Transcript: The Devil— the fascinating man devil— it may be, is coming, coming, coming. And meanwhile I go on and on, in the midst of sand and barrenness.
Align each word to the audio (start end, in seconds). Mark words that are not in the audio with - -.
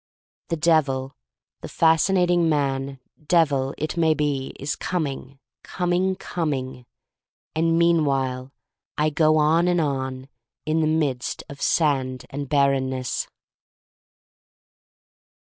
The 0.47 0.55
Devil— 0.57 1.15
the 1.61 1.67
fascinating 1.69 2.49
man 2.49 2.99
devil— 3.23 3.75
it 3.77 3.97
may 3.97 4.15
be, 4.15 4.55
is 4.59 4.75
coming, 4.75 5.37
coming, 5.61 6.15
coming. 6.15 6.87
And 7.55 7.77
meanwhile 7.77 8.51
I 8.97 9.11
go 9.11 9.37
on 9.37 9.67
and 9.67 9.79
on, 9.79 10.27
in 10.65 10.81
the 10.81 10.87
midst 10.87 11.43
of 11.49 11.61
sand 11.61 12.25
and 12.31 12.49
barrenness. 12.49 13.27